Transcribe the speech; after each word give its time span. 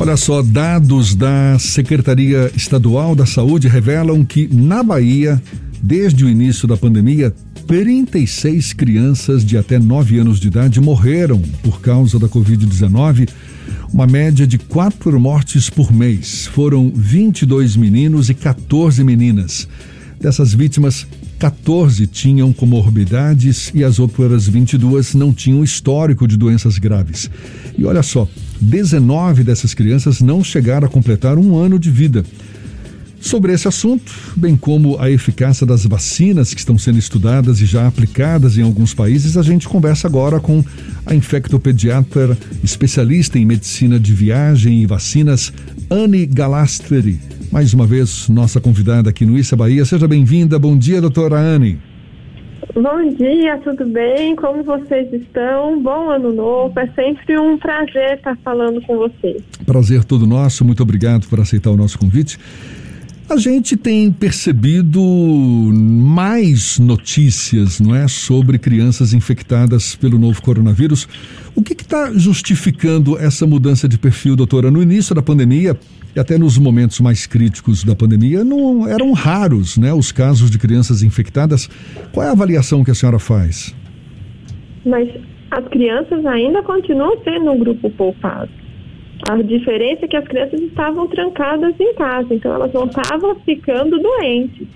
Olha 0.00 0.16
só, 0.16 0.40
dados 0.40 1.14
da 1.14 1.58
Secretaria 1.58 2.50
Estadual 2.56 3.14
da 3.14 3.26
Saúde 3.26 3.68
revelam 3.68 4.24
que 4.24 4.48
na 4.50 4.82
Bahia, 4.82 5.40
desde 5.82 6.24
o 6.24 6.28
início 6.30 6.66
da 6.66 6.74
pandemia, 6.74 7.34
36 7.66 8.72
crianças 8.72 9.44
de 9.44 9.58
até 9.58 9.78
9 9.78 10.18
anos 10.18 10.40
de 10.40 10.48
idade 10.48 10.80
morreram 10.80 11.42
por 11.62 11.82
causa 11.82 12.18
da 12.18 12.26
Covid-19, 12.30 13.28
uma 13.92 14.06
média 14.06 14.46
de 14.46 14.56
quatro 14.56 15.20
mortes 15.20 15.68
por 15.68 15.92
mês. 15.92 16.46
Foram 16.46 16.90
22 16.94 17.76
meninos 17.76 18.30
e 18.30 18.34
14 18.34 19.04
meninas. 19.04 19.68
Dessas 20.18 20.54
vítimas, 20.54 21.06
14 21.40 22.06
tinham 22.06 22.52
comorbidades 22.52 23.72
e 23.74 23.82
as 23.82 23.98
outras 23.98 24.46
22 24.46 25.14
não 25.14 25.32
tinham 25.32 25.64
histórico 25.64 26.28
de 26.28 26.36
doenças 26.36 26.76
graves. 26.76 27.30
E 27.78 27.84
olha 27.86 28.02
só, 28.02 28.28
19 28.60 29.42
dessas 29.42 29.72
crianças 29.72 30.20
não 30.20 30.44
chegaram 30.44 30.86
a 30.86 30.90
completar 30.90 31.38
um 31.38 31.56
ano 31.56 31.78
de 31.78 31.90
vida. 31.90 32.26
Sobre 33.22 33.54
esse 33.54 33.66
assunto, 33.66 34.12
bem 34.36 34.54
como 34.54 34.98
a 34.98 35.10
eficácia 35.10 35.66
das 35.66 35.86
vacinas 35.86 36.52
que 36.52 36.60
estão 36.60 36.76
sendo 36.76 36.98
estudadas 36.98 37.62
e 37.62 37.66
já 37.66 37.86
aplicadas 37.86 38.58
em 38.58 38.62
alguns 38.62 38.92
países, 38.92 39.38
a 39.38 39.42
gente 39.42 39.66
conversa 39.66 40.06
agora 40.06 40.40
com 40.40 40.62
a 41.06 41.14
infectopediatra 41.14 42.36
especialista 42.62 43.38
em 43.38 43.46
medicina 43.46 43.98
de 43.98 44.12
viagem 44.12 44.82
e 44.82 44.86
vacinas, 44.86 45.50
Anne 45.90 46.26
Galastri. 46.26 47.39
Mais 47.52 47.74
uma 47.74 47.84
vez, 47.84 48.28
nossa 48.28 48.60
convidada 48.60 49.10
aqui 49.10 49.26
no 49.26 49.36
Issa 49.36 49.56
Bahia. 49.56 49.84
Seja 49.84 50.06
bem-vinda. 50.06 50.56
Bom 50.56 50.78
dia, 50.78 51.00
doutora 51.00 51.36
Anne. 51.36 51.80
Bom 52.72 53.08
dia, 53.18 53.58
tudo 53.64 53.84
bem? 53.86 54.36
Como 54.36 54.62
vocês 54.62 55.12
estão? 55.12 55.82
Bom 55.82 56.10
ano 56.10 56.32
novo. 56.32 56.78
É 56.78 56.86
sempre 56.92 57.36
um 57.40 57.58
prazer 57.58 58.18
estar 58.18 58.38
falando 58.44 58.80
com 58.82 58.96
vocês. 58.96 59.42
Prazer 59.66 60.04
todo 60.04 60.28
nosso. 60.28 60.64
Muito 60.64 60.80
obrigado 60.80 61.26
por 61.26 61.40
aceitar 61.40 61.70
o 61.70 61.76
nosso 61.76 61.98
convite. 61.98 62.38
A 63.30 63.36
gente 63.36 63.76
tem 63.76 64.10
percebido 64.10 65.00
mais 65.00 66.80
notícias, 66.80 67.78
não 67.78 67.94
é, 67.94 68.08
sobre 68.08 68.58
crianças 68.58 69.14
infectadas 69.14 69.94
pelo 69.94 70.18
novo 70.18 70.42
coronavírus. 70.42 71.06
O 71.54 71.62
que 71.62 71.72
está 71.74 72.10
justificando 72.12 73.16
essa 73.16 73.46
mudança 73.46 73.88
de 73.88 73.96
perfil, 73.96 74.34
doutora? 74.34 74.68
No 74.68 74.82
início 74.82 75.14
da 75.14 75.22
pandemia 75.22 75.78
e 76.16 76.18
até 76.18 76.36
nos 76.36 76.58
momentos 76.58 76.98
mais 76.98 77.24
críticos 77.24 77.84
da 77.84 77.94
pandemia, 77.94 78.42
não 78.42 78.88
eram 78.88 79.12
raros, 79.12 79.78
né, 79.78 79.94
os 79.94 80.10
casos 80.10 80.50
de 80.50 80.58
crianças 80.58 81.04
infectadas. 81.04 81.70
Qual 82.10 82.26
é 82.26 82.28
a 82.28 82.32
avaliação 82.32 82.82
que 82.82 82.90
a 82.90 82.94
senhora 82.96 83.20
faz? 83.20 83.72
Mas 84.84 85.08
as 85.52 85.68
crianças 85.68 86.26
ainda 86.26 86.64
continuam 86.64 87.16
sendo 87.22 87.52
um 87.52 87.58
grupo 87.60 87.90
poupado. 87.90 88.59
A 89.28 89.36
diferença 89.42 90.04
é 90.04 90.08
que 90.08 90.16
as 90.16 90.24
crianças 90.24 90.60
estavam 90.60 91.06
trancadas 91.06 91.74
em 91.78 91.94
casa, 91.94 92.34
então 92.34 92.54
elas 92.54 92.72
não 92.72 92.86
estavam 92.86 93.34
ficando 93.40 93.98
doentes. 93.98 94.66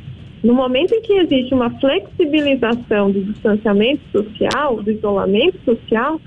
No 0.43 0.53
momento 0.53 0.95
em 0.95 1.01
que 1.01 1.15
existe 1.15 1.55
uma 1.55 1.71
flexibilização 1.81 3.11
do 3.11 3.25
distanciamento 3.25 4.03
social, 4.13 4.83
do 4.83 4.91
isolamento 4.91 5.59
social, 5.65 6.21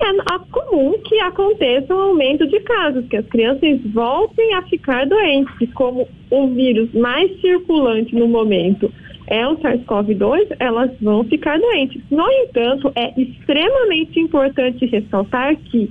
é 0.00 0.38
comum 0.50 0.94
que 1.04 1.20
aconteça 1.20 1.94
um 1.94 2.00
aumento 2.00 2.44
de 2.48 2.58
casos, 2.60 3.06
que 3.06 3.16
as 3.16 3.26
crianças 3.26 3.80
voltem 3.92 4.54
a 4.54 4.62
ficar 4.62 5.06
doentes. 5.06 5.72
Como 5.74 6.08
o 6.28 6.48
vírus 6.48 6.92
mais 6.92 7.40
circulante 7.40 8.14
no 8.16 8.26
momento 8.26 8.92
é 9.28 9.46
o 9.46 9.56
SARS-CoV-2, 9.58 10.56
elas 10.58 10.90
vão 11.00 11.22
ficar 11.24 11.58
doentes. 11.60 12.02
No 12.10 12.28
entanto, 12.28 12.90
é 12.96 13.12
extremamente 13.20 14.18
importante 14.18 14.84
ressaltar 14.86 15.54
que 15.56 15.88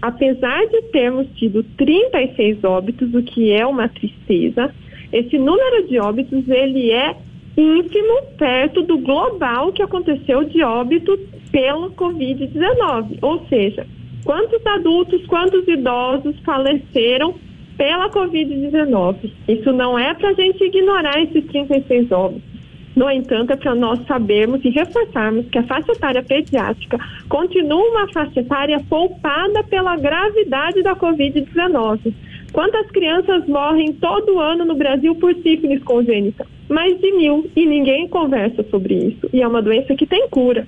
apesar 0.00 0.66
de 0.66 0.82
termos 0.92 1.26
tido 1.36 1.62
36 1.76 2.64
óbitos, 2.64 3.14
o 3.14 3.22
que 3.22 3.52
é 3.52 3.66
uma 3.66 3.88
tristeza, 3.88 4.74
esse 5.12 5.38
número 5.38 5.86
de 5.86 5.98
óbitos 5.98 6.48
ele 6.48 6.90
é 6.90 7.16
ínfimo 7.56 8.22
perto 8.36 8.82
do 8.82 8.98
global 8.98 9.72
que 9.72 9.82
aconteceu 9.82 10.44
de 10.44 10.62
óbitos 10.62 11.18
pela 11.50 11.88
Covid-19. 11.90 13.18
Ou 13.22 13.46
seja, 13.48 13.86
quantos 14.24 14.64
adultos, 14.66 15.24
quantos 15.26 15.66
idosos 15.66 16.38
faleceram 16.44 17.34
pela 17.76 18.10
Covid-19. 18.10 19.30
Isso 19.48 19.72
não 19.72 19.98
é 19.98 20.12
para 20.14 20.30
a 20.30 20.34
gente 20.34 20.64
ignorar 20.64 21.22
esses 21.22 21.44
36 21.46 22.10
óbitos. 22.10 22.55
No 22.96 23.10
entanto, 23.10 23.52
é 23.52 23.56
para 23.56 23.74
nós 23.74 24.00
sabermos 24.06 24.64
e 24.64 24.70
reforçarmos 24.70 25.46
que 25.50 25.58
a 25.58 25.62
faixa 25.64 25.92
etária 25.92 26.22
pediátrica 26.22 26.98
continua 27.28 27.90
uma 27.90 28.08
faixa 28.10 28.40
etária 28.40 28.82
poupada 28.88 29.62
pela 29.64 29.96
gravidade 29.96 30.82
da 30.82 30.96
Covid-19. 30.96 32.14
Quantas 32.54 32.90
crianças 32.90 33.46
morrem 33.46 33.92
todo 33.92 34.40
ano 34.40 34.64
no 34.64 34.74
Brasil 34.74 35.14
por 35.16 35.34
sífilis 35.34 35.82
congênita? 35.82 36.46
Mais 36.70 36.98
de 36.98 37.12
mil. 37.12 37.50
E 37.54 37.66
ninguém 37.66 38.08
conversa 38.08 38.64
sobre 38.70 38.94
isso. 38.94 39.28
E 39.30 39.42
é 39.42 39.46
uma 39.46 39.60
doença 39.60 39.94
que 39.94 40.06
tem 40.06 40.26
cura. 40.30 40.66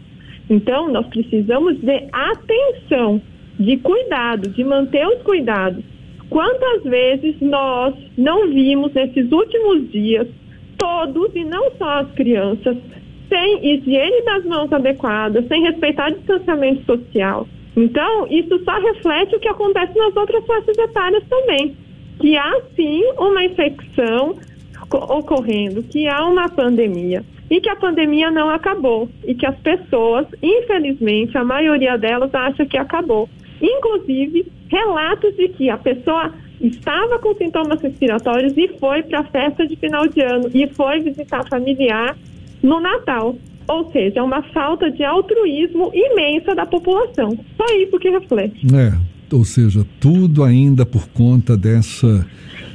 Então, 0.50 0.86
nós 0.90 1.06
precisamos 1.06 1.80
de 1.80 2.08
atenção, 2.12 3.22
de 3.58 3.78
cuidado, 3.78 4.50
de 4.50 4.62
manter 4.64 5.06
os 5.06 5.22
cuidados. 5.22 5.82
Quantas 6.28 6.82
vezes 6.82 7.36
nós 7.40 7.94
não 8.18 8.48
vimos 8.50 8.92
nesses 8.92 9.32
últimos 9.32 9.90
dias 9.90 10.28
todos, 10.78 11.34
e 11.34 11.44
não 11.44 11.70
só 11.72 12.00
as 12.00 12.10
crianças, 12.12 12.76
sem 13.28 13.74
higiene 13.74 14.22
das 14.24 14.44
mãos 14.44 14.72
adequada, 14.72 15.44
sem 15.48 15.62
respeitar 15.62 16.10
distanciamento 16.10 16.84
social. 16.84 17.46
Então, 17.76 18.26
isso 18.28 18.58
só 18.64 18.78
reflete 18.80 19.36
o 19.36 19.40
que 19.40 19.48
acontece 19.48 19.96
nas 19.96 20.16
outras 20.16 20.44
faixas 20.46 20.76
etárias 20.78 21.22
também. 21.28 21.76
Que 22.18 22.36
há 22.36 22.60
sim 22.74 23.04
uma 23.18 23.44
infecção 23.44 24.34
ocorrendo, 24.90 25.82
que 25.82 26.08
há 26.08 26.24
uma 26.26 26.48
pandemia 26.48 27.22
e 27.50 27.60
que 27.60 27.68
a 27.68 27.76
pandemia 27.76 28.30
não 28.30 28.50
acabou 28.50 29.08
e 29.24 29.34
que 29.34 29.46
as 29.46 29.56
pessoas, 29.58 30.26
infelizmente, 30.42 31.36
a 31.36 31.44
maioria 31.44 31.96
delas 31.96 32.34
acha 32.34 32.66
que 32.66 32.76
acabou. 32.76 33.28
Inclusive, 33.60 34.50
relatos 34.68 35.36
de 35.36 35.48
que 35.48 35.70
a 35.70 35.78
pessoa 35.78 36.32
estava 36.60 37.18
com 37.18 37.34
sintomas 37.34 37.80
respiratórios 37.80 38.56
e 38.56 38.68
foi 38.78 39.02
para 39.02 39.20
a 39.20 39.24
festa 39.24 39.66
de 39.66 39.76
final 39.76 40.06
de 40.08 40.20
ano 40.20 40.50
e 40.52 40.66
foi 40.68 41.00
visitar 41.00 41.46
familiar 41.48 42.16
no 42.62 42.80
Natal. 42.80 43.36
Ou 43.68 43.90
seja, 43.92 44.20
é 44.20 44.22
uma 44.22 44.42
falta 44.42 44.90
de 44.90 45.04
altruísmo 45.04 45.90
imensa 45.94 46.54
da 46.54 46.64
população. 46.64 47.38
Só 47.56 47.64
isso 47.76 47.98
que 47.98 48.08
reflete. 48.08 48.66
É, 48.74 48.92
ou 49.34 49.44
seja, 49.44 49.84
tudo 50.00 50.42
ainda 50.42 50.86
por 50.86 51.06
conta 51.08 51.56
dessa 51.56 52.26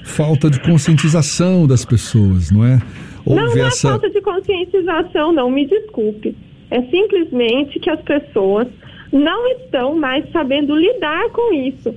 falta 0.03 0.49
de 0.49 0.59
conscientização 0.61 1.65
das 1.65 1.83
pessoas, 1.83 2.51
não 2.51 2.63
é? 2.63 2.79
Houve 3.25 3.41
não, 3.41 3.55
não 3.55 3.65
é 3.65 3.67
é 3.67 3.71
falta 3.71 4.09
de 4.09 4.21
conscientização, 4.21 5.31
não, 5.31 5.49
me 5.49 5.65
desculpe. 5.65 6.35
É 6.69 6.81
simplesmente 6.83 7.79
que 7.79 7.89
as 7.89 8.01
pessoas 8.01 8.67
não 9.11 9.47
estão 9.51 9.95
mais 9.95 10.29
sabendo 10.31 10.75
lidar 10.75 11.29
com 11.29 11.53
isso 11.53 11.95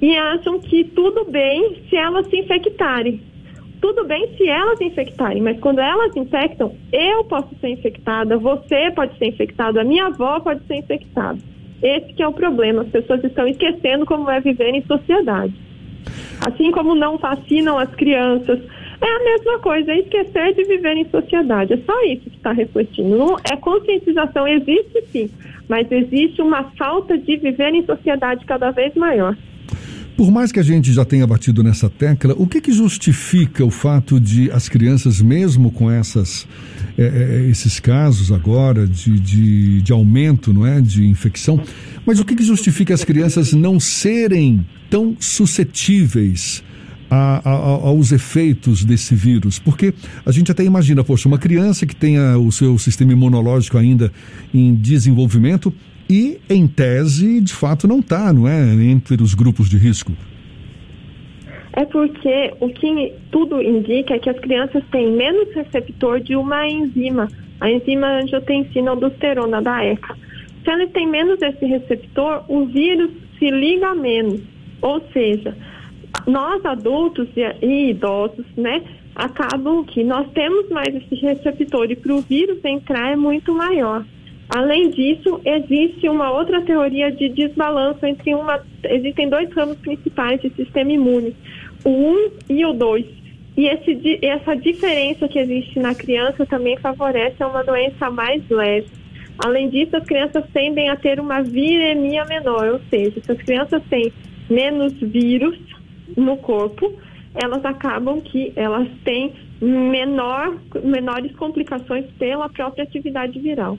e 0.00 0.16
acham 0.16 0.58
que 0.58 0.84
tudo 0.84 1.24
bem 1.30 1.82
se 1.88 1.96
elas 1.96 2.26
se 2.28 2.36
infectarem. 2.36 3.20
Tudo 3.80 4.04
bem 4.04 4.28
se 4.36 4.46
elas 4.46 4.80
infectarem, 4.80 5.42
mas 5.42 5.58
quando 5.58 5.78
elas 5.78 6.14
infectam, 6.14 6.74
eu 6.92 7.24
posso 7.24 7.48
ser 7.60 7.70
infectada, 7.70 8.36
você 8.36 8.90
pode 8.90 9.16
ser 9.16 9.28
infectado, 9.28 9.80
a 9.80 9.84
minha 9.84 10.06
avó 10.06 10.38
pode 10.40 10.66
ser 10.66 10.76
infectada. 10.76 11.38
Esse 11.82 12.12
que 12.12 12.22
é 12.22 12.28
o 12.28 12.32
problema, 12.32 12.82
as 12.82 12.88
pessoas 12.88 13.24
estão 13.24 13.48
esquecendo 13.48 14.04
como 14.04 14.30
é 14.30 14.38
viver 14.40 14.74
em 14.74 14.82
sociedade. 14.82 15.54
Assim 16.40 16.70
como 16.70 16.94
não 16.94 17.16
vacinam 17.16 17.78
as 17.78 17.90
crianças, 17.94 18.60
é 19.00 19.06
a 19.06 19.24
mesma 19.24 19.58
coisa, 19.60 19.92
é 19.92 20.00
esquecer 20.00 20.54
de 20.54 20.64
viver 20.64 20.96
em 20.98 21.08
sociedade. 21.08 21.72
É 21.72 21.78
só 21.78 22.02
isso 22.04 22.28
que 22.28 22.36
está 22.36 22.52
refletindo. 22.52 23.16
Não, 23.16 23.36
é 23.50 23.56
conscientização, 23.56 24.46
existe 24.46 25.02
sim, 25.06 25.30
mas 25.68 25.90
existe 25.90 26.42
uma 26.42 26.64
falta 26.76 27.16
de 27.16 27.36
viver 27.38 27.72
em 27.74 27.84
sociedade 27.84 28.44
cada 28.44 28.70
vez 28.70 28.94
maior. 28.94 29.34
Por 30.20 30.30
mais 30.30 30.52
que 30.52 30.60
a 30.60 30.62
gente 30.62 30.92
já 30.92 31.02
tenha 31.02 31.26
batido 31.26 31.62
nessa 31.62 31.88
tecla, 31.88 32.34
o 32.36 32.46
que, 32.46 32.60
que 32.60 32.72
justifica 32.72 33.64
o 33.64 33.70
fato 33.70 34.20
de 34.20 34.50
as 34.50 34.68
crianças, 34.68 35.18
mesmo 35.22 35.70
com 35.70 35.90
essas, 35.90 36.46
é, 36.98 37.46
esses 37.50 37.80
casos 37.80 38.30
agora 38.30 38.86
de, 38.86 39.18
de, 39.18 39.80
de, 39.80 39.92
aumento 39.94 40.52
não 40.52 40.66
é, 40.66 40.78
de 40.78 41.06
infecção, 41.06 41.58
mas 42.04 42.20
o 42.20 42.24
que, 42.26 42.36
que 42.36 42.42
justifica 42.44 42.92
as 42.92 43.02
crianças 43.02 43.54
não 43.54 43.80
serem 43.80 44.62
tão 44.90 45.16
suscetíveis 45.18 46.62
a, 47.10 47.40
a, 47.42 47.52
aos 47.52 48.12
efeitos 48.12 48.84
desse 48.84 49.14
vírus? 49.14 49.58
Porque 49.58 49.94
a 50.26 50.30
gente 50.30 50.52
até 50.52 50.62
imagina, 50.62 51.02
poxa, 51.02 51.28
uma 51.28 51.38
criança 51.38 51.86
que 51.86 51.96
tenha 51.96 52.36
o 52.36 52.52
seu 52.52 52.78
sistema 52.78 53.12
imunológico 53.12 53.78
ainda 53.78 54.12
em 54.52 54.74
desenvolvimento, 54.74 55.72
e, 56.10 56.40
em 56.50 56.66
tese, 56.66 57.40
de 57.40 57.54
fato, 57.54 57.86
não 57.86 58.00
está, 58.00 58.32
não 58.32 58.48
é, 58.48 58.74
entre 58.84 59.22
os 59.22 59.32
grupos 59.32 59.70
de 59.70 59.78
risco. 59.78 60.10
É 61.72 61.84
porque 61.84 62.52
o 62.58 62.68
que 62.68 63.12
tudo 63.30 63.62
indica 63.62 64.14
é 64.14 64.18
que 64.18 64.28
as 64.28 64.38
crianças 64.40 64.82
têm 64.90 65.12
menos 65.12 65.54
receptor 65.54 66.18
de 66.18 66.34
uma 66.34 66.68
enzima, 66.68 67.28
a 67.60 67.70
enzima 67.70 68.08
angiotensina 68.08 68.90
aldosterona 68.90 69.62
da 69.62 69.84
ECA. 69.84 70.16
Se 70.64 70.70
elas 70.70 70.90
têm 70.90 71.06
menos 71.06 71.40
esse 71.40 71.64
receptor, 71.64 72.44
o 72.48 72.66
vírus 72.66 73.12
se 73.38 73.48
liga 73.48 73.94
menos. 73.94 74.40
Ou 74.82 75.00
seja, 75.12 75.56
nós 76.26 76.64
adultos 76.64 77.28
e, 77.36 77.90
idosos, 77.90 78.46
né, 78.56 78.82
acabam 79.14 79.84
que 79.84 80.02
nós 80.02 80.28
temos 80.32 80.68
mais 80.70 80.92
esse 80.92 81.14
receptor 81.14 81.88
e 81.88 81.94
para 81.94 82.14
o 82.14 82.20
vírus 82.20 82.58
entrar 82.64 83.12
é 83.12 83.16
muito 83.16 83.54
maior. 83.54 84.04
Além 84.50 84.90
disso, 84.90 85.40
existe 85.44 86.08
uma 86.08 86.32
outra 86.32 86.60
teoria 86.62 87.12
de 87.12 87.28
desbalanço 87.28 88.04
entre 88.04 88.34
uma. 88.34 88.60
Existem 88.82 89.28
dois 89.28 89.48
ramos 89.52 89.78
principais 89.78 90.40
de 90.40 90.50
sistema 90.50 90.92
imune, 90.92 91.36
o 91.84 91.88
1 91.88 91.92
um 91.92 92.30
e 92.48 92.66
o 92.66 92.72
2. 92.72 93.06
E 93.56 93.66
esse, 93.66 94.18
essa 94.22 94.56
diferença 94.56 95.28
que 95.28 95.38
existe 95.38 95.78
na 95.78 95.94
criança 95.94 96.44
também 96.46 96.76
favorece 96.78 97.44
uma 97.44 97.62
doença 97.62 98.10
mais 98.10 98.42
leve. 98.50 98.88
Além 99.38 99.68
disso, 99.68 99.96
as 99.96 100.04
crianças 100.04 100.44
tendem 100.52 100.88
a 100.88 100.96
ter 100.96 101.20
uma 101.20 101.42
viremia 101.42 102.24
menor, 102.24 102.72
ou 102.72 102.80
seja, 102.90 103.20
se 103.22 103.32
as 103.32 103.38
crianças 103.38 103.82
têm 103.88 104.12
menos 104.50 104.92
vírus 104.94 105.58
no 106.16 106.36
corpo, 106.36 106.92
elas 107.34 107.64
acabam 107.64 108.20
que 108.20 108.52
elas 108.56 108.88
têm 109.04 109.32
menor, 109.60 110.56
menores 110.82 111.34
complicações 111.36 112.06
pela 112.18 112.48
própria 112.48 112.82
atividade 112.82 113.38
viral. 113.38 113.78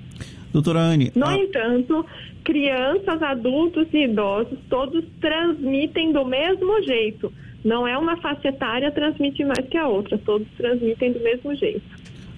Doutora 0.54 0.80
Anne. 0.80 1.12
No 1.16 1.26
a... 1.26 1.38
entanto, 1.38 2.06
crianças, 2.44 3.22
adultos 3.22 3.88
e 3.94 4.06
idosos, 4.06 4.58
todos 4.70 5.04
transmitem 5.20 6.12
do 6.12 6.26
mesmo 6.26 6.82
jeito. 6.84 7.32
Não 7.64 7.88
é 7.88 7.98
uma 7.98 8.18
faixa 8.18 8.48
etária 8.48 8.92
transmite 8.92 9.44
mais 9.46 9.66
que 9.68 9.78
a 9.78 9.88
outra, 9.88 10.18
todos 10.18 10.48
transmitem 10.58 11.14
do 11.14 11.20
mesmo 11.20 11.56
jeito. 11.56 11.84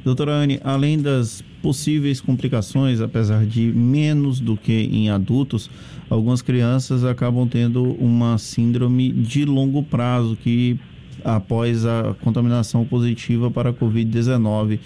Doutora 0.04 0.32
Anne, 0.32 0.60
além 0.64 1.02
das 1.02 1.42
possíveis 1.62 2.20
complicações, 2.20 3.00
apesar 3.00 3.46
de 3.46 3.72
menos 3.72 4.42
do 4.42 4.58
que 4.58 4.74
em 4.74 5.10
adultos, 5.10 5.72
algumas 6.10 6.42
crianças 6.42 7.06
acabam 7.06 7.48
tendo 7.48 7.94
uma 7.94 8.38
síndrome 8.38 9.14
de 9.14 9.46
longo 9.46 9.82
prazo 9.82 10.36
que 10.36 10.78
após 11.24 11.86
a 11.86 12.16
contaminação 12.22 12.86
positiva 12.86 13.50
para 13.50 13.70
a 13.70 13.74
Covid-19. 13.74 14.80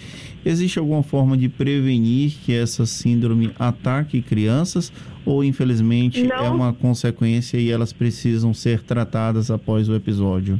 Existe 0.44 0.78
alguma 0.78 1.02
forma 1.02 1.36
de 1.36 1.48
prevenir 1.48 2.32
que 2.44 2.52
essa 2.52 2.86
síndrome 2.86 3.50
ataque 3.58 4.22
crianças 4.22 4.92
ou, 5.26 5.44
infelizmente, 5.44 6.22
é 6.22 6.26
Não. 6.26 6.44
é 6.44 6.48
uma 6.48 6.72
consequência 6.72 7.58
e 7.58 7.70
elas 7.70 7.92
precisam 7.92 8.54
ser 8.54 8.82
tratadas 8.82 9.50
após 9.50 9.88
o 9.88 9.94
episódio? 9.94 10.58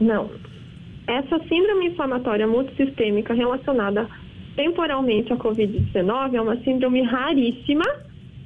Não. 0.00 0.30
Essa 1.06 1.38
síndrome 1.48 1.88
inflamatória 1.88 2.46
multissistêmica 2.46 3.34
relacionada 3.34 4.08
temporalmente 4.56 5.32
à 5.32 5.36
Covid-19 5.36 6.34
é 6.34 6.40
uma 6.40 6.56
síndrome 6.62 7.02
raríssima, 7.02 7.84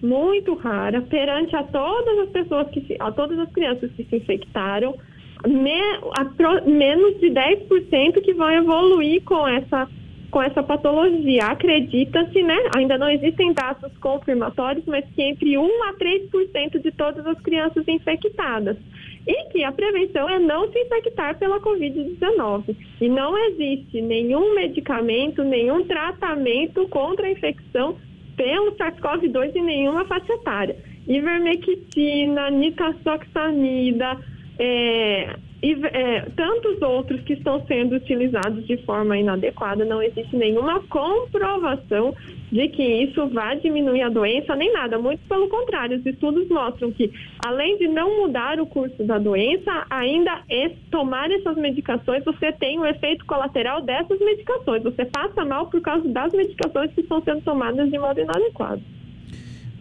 muito 0.02 0.54
rara, 0.54 1.00
perante 1.02 1.54
a 1.56 1.62
todas 1.62 2.18
as 2.20 2.28
pessoas 2.30 2.68
que 2.70 2.80
se, 2.82 2.96
a 2.98 3.10
todas 3.12 3.38
as 3.38 3.50
crianças 3.52 3.90
que 3.92 4.04
se 4.04 4.16
infectaram 4.16 4.96
me, 5.46 5.80
a, 6.18 6.60
menos 6.66 7.20
de 7.20 7.30
10% 7.30 8.20
que 8.22 8.34
vão 8.34 8.50
evoluir 8.50 9.22
com 9.24 9.46
essa, 9.46 9.88
com 10.30 10.42
essa 10.42 10.62
patologia. 10.62 11.46
Acredita-se, 11.46 12.42
né? 12.42 12.56
Ainda 12.76 12.98
não 12.98 13.08
existem 13.08 13.52
dados 13.52 13.96
confirmatórios, 13.98 14.84
mas 14.86 15.04
que 15.14 15.22
entre 15.22 15.56
1 15.56 15.84
a 15.84 15.94
3% 15.94 16.82
de 16.82 16.90
todas 16.92 17.26
as 17.26 17.40
crianças 17.40 17.86
infectadas. 17.86 18.76
E 19.26 19.48
que 19.50 19.64
a 19.64 19.72
prevenção 19.72 20.28
é 20.28 20.38
não 20.38 20.70
se 20.70 20.78
infectar 20.78 21.38
pela 21.38 21.60
Covid-19. 21.60 22.76
E 23.00 23.08
não 23.08 23.36
existe 23.48 24.02
nenhum 24.02 24.54
medicamento, 24.54 25.42
nenhum 25.42 25.84
tratamento 25.84 26.86
contra 26.88 27.26
a 27.26 27.30
infecção 27.30 27.96
pelo 28.36 28.72
SARS-CoV-2 28.72 29.54
em 29.54 29.62
nenhuma 29.62 30.04
faixa 30.04 30.32
etária. 30.32 30.76
Ivermectina, 31.06 32.50
nitazoxanida, 32.50 34.18
é, 34.58 35.36
e 35.62 35.72
é, 35.72 36.20
tantos 36.36 36.80
outros 36.82 37.20
que 37.22 37.32
estão 37.32 37.64
sendo 37.66 37.96
utilizados 37.96 38.66
de 38.66 38.76
forma 38.84 39.16
inadequada, 39.16 39.84
não 39.84 40.02
existe 40.02 40.36
nenhuma 40.36 40.80
comprovação 40.80 42.14
de 42.52 42.68
que 42.68 42.82
isso 42.82 43.26
vai 43.28 43.58
diminuir 43.58 44.02
a 44.02 44.10
doença, 44.10 44.54
nem 44.54 44.72
nada. 44.72 44.98
Muito 44.98 45.26
pelo 45.26 45.48
contrário, 45.48 45.96
os 45.96 46.06
estudos 46.06 46.46
mostram 46.48 46.92
que, 46.92 47.10
além 47.44 47.78
de 47.78 47.88
não 47.88 48.20
mudar 48.20 48.60
o 48.60 48.66
curso 48.66 49.02
da 49.04 49.18
doença, 49.18 49.86
ainda 49.88 50.42
é 50.50 50.70
tomar 50.90 51.30
essas 51.30 51.56
medicações, 51.56 52.22
você 52.24 52.52
tem 52.52 52.78
o 52.78 52.86
efeito 52.86 53.24
colateral 53.24 53.80
dessas 53.80 54.20
medicações. 54.20 54.82
Você 54.82 55.06
passa 55.06 55.44
mal 55.44 55.68
por 55.68 55.80
causa 55.80 56.06
das 56.08 56.32
medicações 56.32 56.92
que 56.92 57.00
estão 57.00 57.22
sendo 57.22 57.40
tomadas 57.40 57.90
de 57.90 57.98
modo 57.98 58.20
inadequado. 58.20 58.82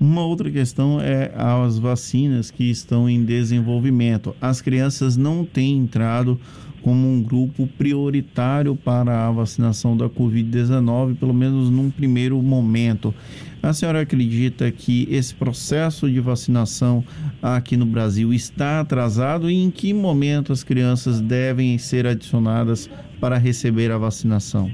Uma 0.03 0.25
outra 0.25 0.51
questão 0.51 0.99
é 0.99 1.31
as 1.33 1.79
vacinas 1.79 2.51
que 2.51 2.69
estão 2.69 3.09
em 3.09 3.23
desenvolvimento. 3.23 4.35
As 4.41 4.59
crianças 4.59 5.15
não 5.15 5.45
têm 5.45 5.77
entrado 5.77 6.37
como 6.81 7.07
um 7.07 7.23
grupo 7.23 7.65
prioritário 7.77 8.75
para 8.75 9.25
a 9.25 9.31
vacinação 9.31 9.95
da 9.95 10.09
Covid-19, 10.09 11.15
pelo 11.15 11.33
menos 11.33 11.69
num 11.69 11.89
primeiro 11.89 12.41
momento. 12.41 13.15
A 13.61 13.71
senhora 13.71 14.01
acredita 14.01 14.69
que 14.69 15.07
esse 15.09 15.33
processo 15.33 16.11
de 16.11 16.19
vacinação 16.19 17.01
aqui 17.41 17.77
no 17.77 17.85
Brasil 17.85 18.33
está 18.33 18.81
atrasado 18.81 19.49
e 19.49 19.55
em 19.55 19.71
que 19.71 19.93
momento 19.93 20.51
as 20.51 20.65
crianças 20.65 21.21
devem 21.21 21.77
ser 21.77 22.05
adicionadas 22.05 22.89
para 23.21 23.37
receber 23.37 23.89
a 23.89 23.97
vacinação? 23.97 24.69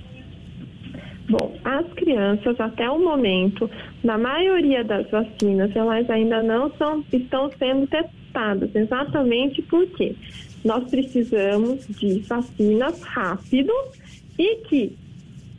Bom, 1.30 1.56
as 1.64 1.86
crianças, 2.10 2.60
até 2.60 2.90
o 2.90 3.00
momento, 3.00 3.70
na 4.04 4.18
maioria 4.18 4.84
das 4.84 5.08
vacinas, 5.12 5.76
elas 5.76 6.10
ainda 6.10 6.42
não 6.42 6.72
são, 6.72 7.04
estão 7.14 7.52
sendo 7.60 7.86
testadas, 7.86 8.76
exatamente 8.76 9.62
porque 9.62 10.16
nós 10.66 10.90
precisamos 10.90 11.86
de 11.88 12.20
vacinas 12.22 13.02
rápido 13.04 13.72
e 14.40 14.56
que 14.68 14.98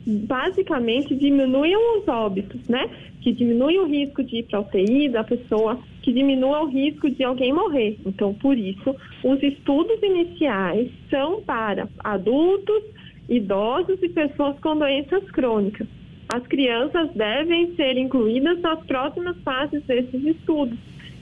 basicamente 0.05 1.15
diminuam 1.15 1.99
os 1.99 2.07
óbitos, 2.07 2.67
né? 2.67 2.89
Que 3.21 3.31
diminuam 3.31 3.85
o 3.85 3.87
risco 3.87 4.21
de 4.23 4.37
ir 4.37 4.43
para 4.43 4.59
UTI 4.59 5.07
da 5.07 5.23
pessoa, 5.23 5.79
que 6.01 6.11
diminuam 6.11 6.65
o 6.65 6.67
risco 6.67 7.09
de 7.09 7.23
alguém 7.23 7.53
morrer. 7.53 7.97
Então, 8.05 8.33
por 8.33 8.57
isso, 8.57 8.93
os 9.23 9.41
estudos 9.41 10.01
iniciais 10.03 10.89
são 11.09 11.41
para 11.43 11.87
adultos, 12.03 12.83
idosos 13.29 14.01
e 14.03 14.09
pessoas 14.09 14.59
com 14.59 14.75
doenças 14.75 15.23
crônicas. 15.31 15.87
As 16.33 16.47
crianças 16.47 17.09
devem 17.13 17.75
ser 17.75 17.97
incluídas 17.97 18.59
nas 18.61 18.79
próximas 18.85 19.35
fases 19.43 19.83
desses 19.83 20.23
estudos. 20.23 20.77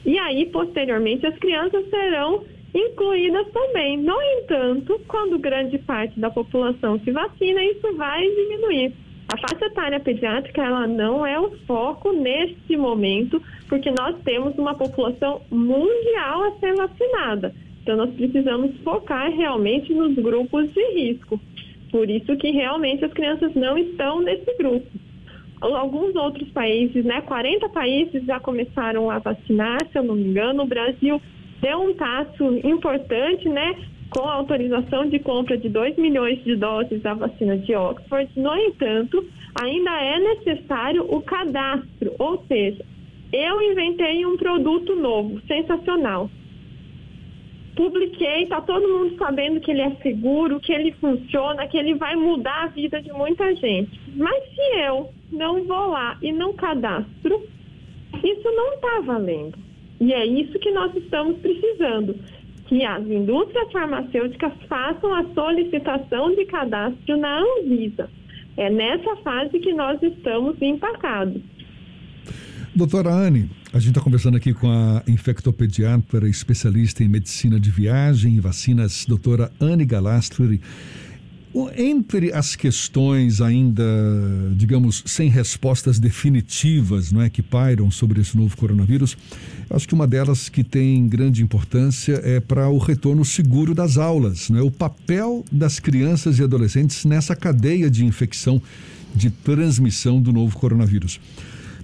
E 0.06 0.20
aí, 0.20 0.46
posteriormente, 0.46 1.26
as 1.26 1.36
crianças 1.40 1.90
serão 1.90 2.44
incluídas 2.76 3.48
também. 3.52 3.98
No 3.98 4.22
entanto, 4.22 5.02
quando 5.08 5.40
grande 5.40 5.80
parte 5.80 6.20
da 6.20 6.30
população 6.30 7.00
se 7.00 7.12
vacina, 7.12 7.64
isso 7.64 7.96
vai 7.96 8.22
diminuir. 8.22 8.94
A 9.34 9.38
faixa 9.38 9.66
etária 9.66 10.00
pediátrica 10.00 10.64
ela 10.64 10.86
não 10.86 11.26
é 11.26 11.40
o 11.40 11.52
foco 11.66 12.12
neste 12.12 12.78
momento, 12.78 13.42
porque 13.68 13.90
nós 13.92 14.16
temos 14.24 14.56
uma 14.60 14.76
população 14.76 15.42
mundial 15.50 16.44
a 16.44 16.52
ser 16.60 16.76
vacinada. 16.76 17.54
Então, 17.82 17.98
nós 17.98 18.14
precisamos 18.14 18.78
focar 18.84 19.32
realmente 19.32 19.92
nos 19.92 20.14
grupos 20.14 20.72
de 20.72 20.84
risco. 20.94 21.40
Por 21.92 22.08
isso 22.08 22.38
que 22.38 22.52
realmente 22.52 23.04
as 23.04 23.14
crianças 23.14 23.54
não 23.56 23.76
estão 23.76 24.22
nesse 24.22 24.56
grupo. 24.58 24.99
Alguns 25.62 26.16
outros 26.16 26.50
países, 26.52 27.04
né, 27.04 27.22
40 27.22 27.68
países 27.70 28.26
já 28.26 28.40
começaram 28.40 29.10
a 29.10 29.20
vacinar, 29.20 29.78
se 29.92 29.98
eu 29.98 30.04
não 30.04 30.16
me 30.16 30.24
engano. 30.24 30.64
O 30.64 30.68
Brasil 30.68 31.22
deu 31.62 31.82
um 31.82 31.94
passo 31.94 32.60
importante, 32.64 33.50
né, 33.50 33.76
com 34.10 34.28
a 34.28 34.34
autorização 34.34 35.08
de 35.08 35.20
compra 35.20 35.58
de 35.58 35.70
2 35.70 35.98
milhões 35.98 36.44
de 36.44 36.56
doses 36.56 37.02
da 37.02 37.14
vacina 37.14 37.58
de 37.58 37.76
Oxford. 37.76 38.30
No 38.36 38.56
entanto, 38.56 39.26
ainda 39.62 39.92
é 40.02 40.20
necessário 40.20 41.06
o 41.14 41.22
cadastro, 41.22 42.14
ou 42.18 42.44
seja, 42.48 42.84
eu 43.32 43.62
inventei 43.62 44.26
um 44.26 44.38
produto 44.38 44.96
novo, 44.96 45.42
sensacional 45.48 46.30
publiquei, 47.80 48.46
tá 48.48 48.60
todo 48.60 48.90
mundo 48.90 49.16
sabendo 49.18 49.62
que 49.62 49.72
ele 49.72 49.80
é 49.80 49.92
seguro, 50.04 50.60
que 50.60 50.74
ele 50.74 50.92
funciona, 51.00 51.66
que 51.66 51.78
ele 51.78 51.96
vai 51.96 52.14
mudar 52.14 52.64
a 52.64 52.68
vida 52.68 53.02
de 53.02 53.10
muita 53.14 53.56
gente. 53.56 53.90
Mas 54.18 54.44
se 54.54 54.80
eu 54.82 55.10
não 55.32 55.64
vou 55.64 55.88
lá 55.88 56.18
e 56.22 56.30
não 56.34 56.52
cadastro, 56.52 57.42
isso 58.22 58.52
não 58.52 58.74
está 58.74 59.00
valendo. 59.00 59.58
E 60.02 60.12
é 60.12 60.26
isso 60.26 60.60
que 60.60 60.72
nós 60.72 60.94
estamos 60.94 61.38
precisando. 61.38 62.16
Que 62.68 62.84
as 62.84 63.08
indústrias 63.08 63.72
farmacêuticas 63.72 64.52
façam 64.68 65.16
a 65.16 65.24
solicitação 65.34 66.36
de 66.36 66.44
cadastro 66.48 67.16
na 67.16 67.40
Anvisa. 67.40 68.10
É 68.58 68.70
nessa 68.70 69.16
fase 69.24 69.58
que 69.58 69.72
nós 69.72 70.04
estamos 70.04 70.62
empacados. 70.62 71.42
Doutora 72.80 73.14
Anne, 73.14 73.52
a 73.74 73.78
gente 73.78 73.90
está 73.90 74.00
conversando 74.00 74.38
aqui 74.38 74.54
com 74.54 74.72
a 74.72 75.04
infectopediatra, 75.06 76.30
especialista 76.30 77.04
em 77.04 77.10
medicina 77.10 77.60
de 77.60 77.70
viagem 77.70 78.38
e 78.38 78.40
vacinas, 78.40 79.04
doutora 79.06 79.52
Anne 79.60 79.84
Galastri. 79.84 80.62
Entre 81.76 82.32
as 82.32 82.56
questões 82.56 83.42
ainda, 83.42 83.84
digamos, 84.56 85.04
sem 85.06 85.30
respostas 85.30 86.00
definitivas, 86.00 87.12
não 87.12 87.22
é, 87.22 87.30
que 87.30 87.42
pairam 87.42 87.92
sobre 87.92 88.22
esse 88.22 88.38
novo 88.38 88.56
coronavírus, 88.56 89.18
acho 89.70 89.86
que 89.86 89.94
uma 89.94 90.08
delas 90.08 90.48
que 90.48 90.64
tem 90.64 91.06
grande 91.06 91.44
importância 91.44 92.22
é 92.24 92.40
para 92.40 92.70
o 92.70 92.78
retorno 92.78 93.26
seguro 93.26 93.76
das 93.76 93.98
aulas, 93.98 94.50
não 94.50 94.58
é? 94.58 94.62
O 94.62 94.72
papel 94.72 95.44
das 95.52 95.82
crianças 95.82 96.40
e 96.40 96.44
adolescentes 96.44 97.04
nessa 97.04 97.36
cadeia 97.36 97.92
de 97.92 98.06
infecção, 98.06 98.62
de 99.14 99.30
transmissão 99.30 100.22
do 100.22 100.32
novo 100.32 100.58
coronavírus. 100.58 101.20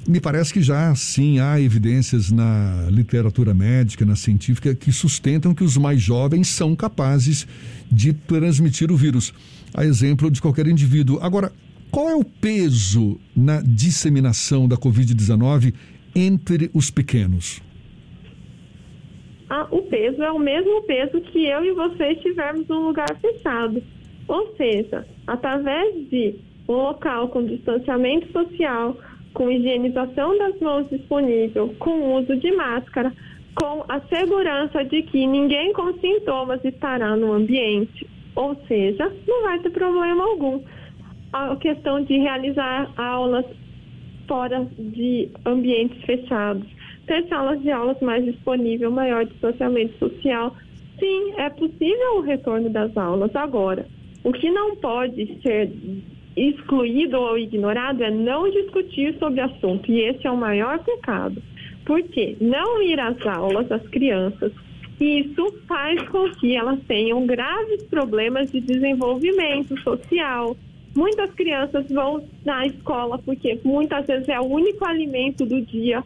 Me 0.07 0.19
parece 0.19 0.53
que 0.53 0.61
já 0.61 0.93
sim 0.93 1.39
há 1.39 1.59
evidências 1.59 2.31
na 2.31 2.87
literatura 2.91 3.55
médica, 3.55 4.05
na 4.05 4.15
científica, 4.15 4.75
que 4.75 4.91
sustentam 4.91 5.53
que 5.53 5.63
os 5.63 5.77
mais 5.77 5.99
jovens 5.99 6.47
são 6.47 6.75
capazes 6.75 7.47
de 7.91 8.13
transmitir 8.13 8.91
o 8.91 8.95
vírus, 8.95 9.33
a 9.73 9.83
exemplo 9.83 10.29
de 10.29 10.39
qualquer 10.39 10.67
indivíduo. 10.67 11.17
Agora, 11.21 11.51
qual 11.89 12.07
é 12.07 12.15
o 12.15 12.23
peso 12.23 13.19
na 13.35 13.61
disseminação 13.61 14.67
da 14.67 14.77
Covid-19 14.77 15.73
entre 16.15 16.69
os 16.71 16.91
pequenos? 16.91 17.63
Ah, 19.49 19.67
o 19.71 19.81
peso 19.83 20.21
é 20.21 20.31
o 20.31 20.37
mesmo 20.37 20.83
peso 20.83 21.19
que 21.21 21.45
eu 21.45 21.65
e 21.65 21.71
você 21.73 22.11
estivermos 22.11 22.67
num 22.67 22.87
lugar 22.87 23.09
fechado. 23.19 23.81
Ou 24.27 24.55
seja, 24.55 25.07
através 25.25 26.09
de 26.09 26.35
um 26.67 26.73
local 26.73 27.29
com 27.29 27.45
distanciamento 27.45 28.31
social, 28.31 28.97
com 29.35 29.51
higienização 29.51 30.35
das 30.37 30.59
mãos 30.59 30.89
disponível, 30.89 31.75
com 31.77 32.15
uso 32.15 32.35
de 32.37 32.51
máscara, 32.53 33.13
com 33.53 33.85
a 33.87 33.99
segurança 34.01 34.83
de 34.83 35.03
que 35.03 35.27
ninguém 35.27 35.71
com 35.73 35.93
sintomas 35.99 36.63
estará 36.63 37.15
no 37.15 37.33
ambiente, 37.33 38.07
ou 38.35 38.55
seja, 38.67 39.11
não 39.27 39.43
vai 39.43 39.59
ter 39.59 39.69
problema 39.69 40.23
algum. 40.23 40.61
A 41.33 41.55
questão 41.57 42.01
de 42.01 42.17
realizar 42.17 42.89
aulas 42.97 43.45
fora 44.27 44.65
de 44.77 45.29
ambientes 45.45 46.01
fechados, 46.05 46.65
ter 47.05 47.27
salas 47.27 47.61
de 47.61 47.71
aulas 47.71 47.99
mais 47.99 48.23
disponível, 48.23 48.89
maior 48.89 49.25
distanciamento 49.25 49.97
social, 49.99 50.55
sim, 50.97 51.33
é 51.37 51.49
possível 51.49 52.17
o 52.17 52.21
retorno 52.21 52.69
das 52.69 52.95
aulas 52.95 53.35
agora. 53.35 53.85
O 54.23 54.31
que 54.31 54.49
não 54.49 54.77
pode 54.77 55.39
ser 55.41 55.69
excluído 56.35 57.17
ou 57.17 57.37
ignorado 57.37 58.03
é 58.03 58.11
não 58.11 58.49
discutir 58.49 59.17
sobre 59.17 59.41
o 59.41 59.45
assunto. 59.45 59.91
E 59.91 60.01
esse 60.01 60.27
é 60.27 60.31
o 60.31 60.37
maior 60.37 60.79
pecado. 60.79 61.41
Porque 61.85 62.35
não 62.41 62.81
ir 62.81 62.99
às 62.99 63.25
aulas, 63.25 63.71
as 63.71 63.87
crianças, 63.89 64.51
isso 64.99 65.53
faz 65.67 66.01
com 66.09 66.29
que 66.31 66.55
elas 66.55 66.79
tenham 66.87 67.25
graves 67.25 67.83
problemas 67.83 68.51
de 68.51 68.61
desenvolvimento 68.61 69.79
social. 69.81 70.55
Muitas 70.95 71.31
crianças 71.31 71.89
vão 71.89 72.23
na 72.45 72.65
escola 72.65 73.19
porque 73.19 73.59
muitas 73.63 74.07
vezes 74.07 74.29
é 74.29 74.39
o 74.39 74.45
único 74.45 74.85
alimento 74.85 75.45
do 75.45 75.61
dia 75.61 76.01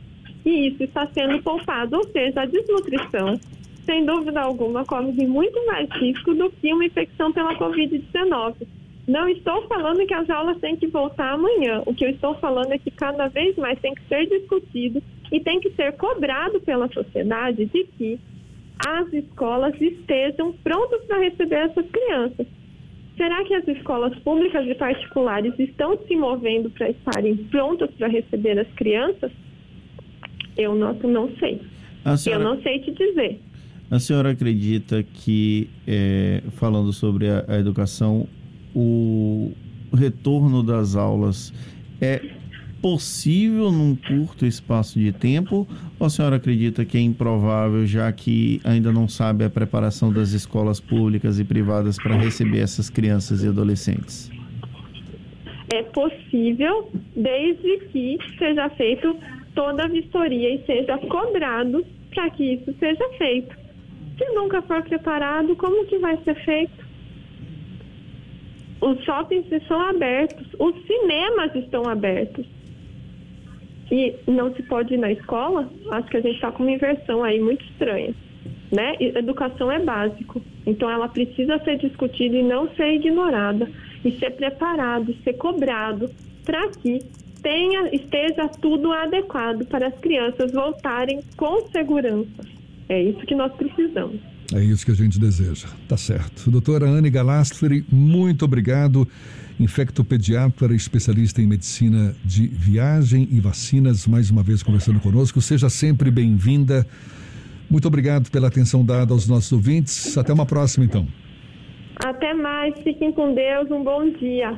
e 0.45 0.69
isso 0.69 0.83
está 0.83 1.05
sendo 1.07 1.41
poupado, 1.43 1.97
ou 1.97 2.07
seja, 2.07 2.41
a 2.41 2.45
desnutrição, 2.45 3.39
sem 3.85 4.05
dúvida 4.05 4.41
alguma, 4.41 4.85
corre 4.85 5.27
muito 5.27 5.63
mais 5.67 5.87
risco 5.91 6.33
do 6.33 6.49
que 6.49 6.73
uma 6.73 6.85
infecção 6.85 7.31
pela 7.31 7.55
Covid-19. 7.55 8.55
Não 9.09 9.27
estou 9.27 9.67
falando 9.67 10.05
que 10.05 10.13
as 10.13 10.29
aulas 10.29 10.59
têm 10.59 10.75
que 10.75 10.85
voltar 10.85 11.33
amanhã. 11.33 11.81
O 11.87 11.95
que 11.95 12.05
eu 12.05 12.11
estou 12.11 12.35
falando 12.35 12.71
é 12.73 12.77
que 12.77 12.91
cada 12.91 13.27
vez 13.27 13.55
mais 13.57 13.79
tem 13.79 13.95
que 13.95 14.03
ser 14.07 14.27
discutido 14.27 15.01
e 15.31 15.39
tem 15.39 15.59
que 15.59 15.71
ser 15.71 15.93
cobrado 15.93 16.59
pela 16.61 16.87
sociedade 16.89 17.65
de 17.65 17.85
que 17.97 18.19
as 18.85 19.11
escolas 19.11 19.73
estejam 19.81 20.53
prontas 20.63 21.03
para 21.05 21.23
receber 21.23 21.55
essas 21.55 21.87
crianças. 21.89 22.45
Será 23.17 23.43
que 23.45 23.55
as 23.55 23.67
escolas 23.67 24.15
públicas 24.19 24.63
e 24.67 24.75
particulares 24.75 25.57
estão 25.57 25.97
se 26.07 26.15
movendo 26.15 26.69
para 26.69 26.91
estarem 26.91 27.35
prontas 27.35 27.89
para 27.97 28.07
receber 28.09 28.59
as 28.59 28.71
crianças? 28.75 29.31
Eu 30.55 30.75
não, 30.75 30.93
não 30.93 31.35
sei. 31.37 31.59
Senhora, 32.15 32.43
eu 32.43 32.47
não 32.47 32.61
sei 32.61 32.77
te 32.81 32.91
dizer. 32.91 33.39
A 33.89 33.97
senhora 33.97 34.29
acredita 34.29 35.01
que, 35.01 35.67
é, 35.87 36.43
falando 36.51 36.93
sobre 36.93 37.27
a, 37.27 37.43
a 37.47 37.57
educação, 37.57 38.27
o 38.75 39.51
retorno 39.93 40.63
das 40.63 40.95
aulas 40.95 41.53
é 41.99 42.21
possível 42.81 43.71
num 43.71 43.95
curto 43.95 44.45
espaço 44.45 44.99
de 44.99 45.11
tempo 45.11 45.67
ou 45.99 46.07
a 46.07 46.09
senhora 46.09 46.37
acredita 46.37 46.85
que 46.85 46.97
é 46.97 47.01
improvável, 47.01 47.85
já 47.85 48.11
que 48.11 48.61
ainda 48.63 48.91
não 48.91 49.07
sabe 49.07 49.43
a 49.43 49.49
preparação 49.49 50.11
das 50.11 50.31
escolas 50.31 50.79
públicas 50.79 51.39
e 51.39 51.43
privadas 51.43 51.97
para 51.97 52.15
receber 52.15 52.59
essas 52.59 52.89
crianças 52.89 53.43
e 53.43 53.47
adolescentes? 53.47 54.31
É 55.73 55.83
possível, 55.83 56.89
desde 57.15 57.77
que 57.91 58.17
seja 58.37 58.69
feito 58.71 59.15
toda 59.53 59.83
a 59.83 59.87
vistoria 59.87 60.55
e 60.55 60.65
seja 60.65 60.97
cobrado 60.97 61.85
para 62.11 62.29
que 62.31 62.53
isso 62.53 62.73
seja 62.79 63.09
feito. 63.17 63.55
Se 64.17 64.25
nunca 64.33 64.61
for 64.63 64.81
preparado, 64.83 65.55
como 65.55 65.85
que 65.85 65.97
vai 65.99 66.17
ser 66.23 66.35
feito? 66.43 66.88
Os 68.81 69.03
shoppings 69.03 69.51
estão 69.51 69.81
abertos, 69.81 70.47
os 70.57 70.75
cinemas 70.85 71.53
estão 71.55 71.83
abertos. 71.87 72.45
E 73.91 74.15
não 74.27 74.53
se 74.53 74.63
pode 74.63 74.93
ir 74.93 74.97
na 74.97 75.11
escola? 75.11 75.67
Acho 75.91 76.07
que 76.09 76.17
a 76.17 76.21
gente 76.21 76.35
está 76.35 76.51
com 76.51 76.63
uma 76.63 76.71
inversão 76.71 77.23
aí 77.23 77.39
muito 77.39 77.65
estranha. 77.65 78.13
Né? 78.71 78.95
Educação 78.99 79.71
é 79.71 79.79
básico, 79.79 80.41
então 80.65 80.89
ela 80.89 81.07
precisa 81.07 81.57
ser 81.63 81.77
discutida 81.77 82.37
e 82.37 82.43
não 82.43 82.69
ser 82.75 82.93
ignorada, 82.93 83.67
e 84.05 84.11
ser 84.11 84.29
preparado, 84.31 85.15
ser 85.23 85.33
cobrado, 85.33 86.07
para 86.45 86.69
que 86.69 86.99
tenha, 87.41 87.89
esteja 87.93 88.47
tudo 88.61 88.91
adequado 88.91 89.65
para 89.65 89.87
as 89.87 89.97
crianças 89.99 90.51
voltarem 90.51 91.19
com 91.35 91.67
segurança. 91.69 92.43
É 92.87 93.01
isso 93.01 93.19
que 93.25 93.35
nós 93.35 93.51
precisamos. 93.53 94.19
É 94.53 94.63
isso 94.63 94.85
que 94.85 94.91
a 94.91 94.95
gente 94.95 95.19
deseja. 95.19 95.67
Tá 95.87 95.95
certo. 95.95 96.49
Doutora 96.49 96.87
Anne 96.87 97.09
Galastri, 97.09 97.85
muito 97.91 98.45
obrigado. 98.45 99.07
Infectopediatra, 99.59 100.73
especialista 100.73 101.41
em 101.41 101.47
medicina 101.47 102.15
de 102.23 102.47
viagem 102.47 103.27
e 103.29 103.39
vacinas, 103.39 104.07
mais 104.07 104.31
uma 104.31 104.41
vez 104.41 104.63
conversando 104.63 104.99
conosco. 104.99 105.41
Seja 105.41 105.69
sempre 105.69 106.09
bem-vinda. 106.09 106.87
Muito 107.69 107.87
obrigado 107.87 108.31
pela 108.31 108.47
atenção 108.47 108.83
dada 108.83 109.13
aos 109.13 109.27
nossos 109.27 109.51
ouvintes. 109.51 110.17
Até 110.17 110.33
uma 110.33 110.45
próxima, 110.45 110.85
então. 110.85 111.07
Até 112.03 112.33
mais. 112.33 112.73
Fiquem 112.81 113.11
com 113.11 113.35
Deus. 113.35 113.69
Um 113.69 113.83
bom 113.83 114.09
dia. 114.11 114.57